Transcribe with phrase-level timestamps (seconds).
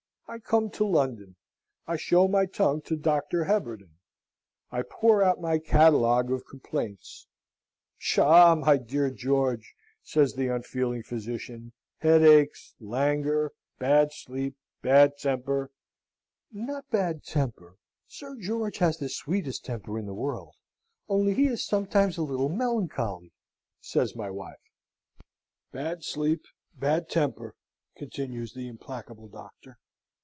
[0.27, 1.35] I come to London.
[1.87, 3.43] I show my tongue to Dr.
[3.43, 3.97] Heberden.
[4.71, 7.27] I pour out my catalogue of complaints.
[7.99, 11.73] "Psha, my dear Sir George!" says the unfeeling physician.
[11.97, 15.69] "Headaches, languor, bad sleep, bad temper"
[16.53, 17.75] ("Not bad temper:
[18.07, 20.55] Sir George has the sweetest temper in the world,
[21.09, 23.33] only he is sometimes a little melancholy,"
[23.81, 24.63] says my wife.)"
[25.73, 27.53] Bad sleep, bad temper,"
[27.97, 29.77] continues the implacable doctor.